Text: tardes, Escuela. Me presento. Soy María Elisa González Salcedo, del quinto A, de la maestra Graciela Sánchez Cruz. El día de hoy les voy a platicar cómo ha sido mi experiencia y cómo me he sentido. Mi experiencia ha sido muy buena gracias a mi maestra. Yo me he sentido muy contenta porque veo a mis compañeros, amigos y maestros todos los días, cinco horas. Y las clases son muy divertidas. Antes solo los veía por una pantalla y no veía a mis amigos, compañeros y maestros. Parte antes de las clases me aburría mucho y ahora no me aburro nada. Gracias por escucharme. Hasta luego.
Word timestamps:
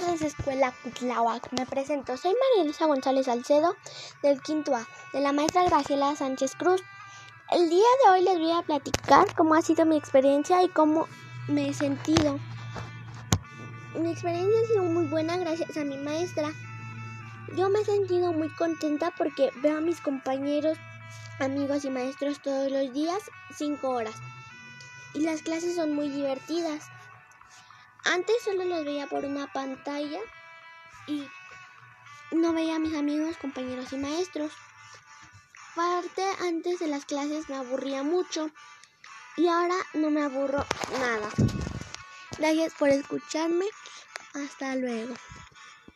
tardes, 0.00 0.22
Escuela. 0.22 0.72
Me 1.50 1.66
presento. 1.66 2.16
Soy 2.16 2.30
María 2.30 2.64
Elisa 2.64 2.86
González 2.86 3.26
Salcedo, 3.26 3.74
del 4.22 4.40
quinto 4.40 4.74
A, 4.74 4.86
de 5.12 5.20
la 5.20 5.32
maestra 5.32 5.64
Graciela 5.64 6.14
Sánchez 6.14 6.54
Cruz. 6.56 6.82
El 7.50 7.68
día 7.68 7.86
de 8.04 8.12
hoy 8.12 8.22
les 8.22 8.38
voy 8.38 8.52
a 8.52 8.62
platicar 8.62 9.34
cómo 9.34 9.54
ha 9.54 9.62
sido 9.62 9.86
mi 9.86 9.96
experiencia 9.96 10.62
y 10.62 10.68
cómo 10.68 11.08
me 11.48 11.68
he 11.68 11.74
sentido. 11.74 12.38
Mi 13.98 14.12
experiencia 14.12 14.60
ha 14.62 14.66
sido 14.66 14.82
muy 14.84 15.06
buena 15.06 15.36
gracias 15.36 15.76
a 15.76 15.84
mi 15.84 15.96
maestra. 15.96 16.52
Yo 17.56 17.68
me 17.68 17.80
he 17.80 17.84
sentido 17.84 18.32
muy 18.32 18.50
contenta 18.50 19.12
porque 19.16 19.50
veo 19.62 19.78
a 19.78 19.80
mis 19.80 20.00
compañeros, 20.00 20.78
amigos 21.40 21.84
y 21.84 21.90
maestros 21.90 22.40
todos 22.40 22.70
los 22.70 22.92
días, 22.92 23.18
cinco 23.56 23.88
horas. 23.88 24.14
Y 25.14 25.20
las 25.20 25.42
clases 25.42 25.74
son 25.74 25.94
muy 25.94 26.08
divertidas. 26.08 26.88
Antes 28.10 28.36
solo 28.42 28.64
los 28.64 28.86
veía 28.86 29.06
por 29.06 29.26
una 29.26 29.52
pantalla 29.52 30.20
y 31.06 31.28
no 32.32 32.54
veía 32.54 32.76
a 32.76 32.78
mis 32.78 32.94
amigos, 32.94 33.36
compañeros 33.36 33.92
y 33.92 33.98
maestros. 33.98 34.50
Parte 35.74 36.24
antes 36.40 36.78
de 36.78 36.86
las 36.86 37.04
clases 37.04 37.50
me 37.50 37.56
aburría 37.56 38.02
mucho 38.02 38.50
y 39.36 39.46
ahora 39.48 39.76
no 39.92 40.10
me 40.10 40.22
aburro 40.22 40.64
nada. 40.98 41.28
Gracias 42.38 42.72
por 42.78 42.88
escucharme. 42.88 43.66
Hasta 44.32 44.74
luego. 44.76 45.14